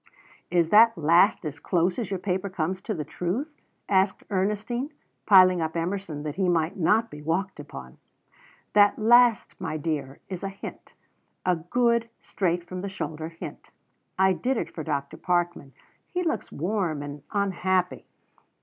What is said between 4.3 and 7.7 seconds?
Ernestine, piling up Emerson that he might not be walked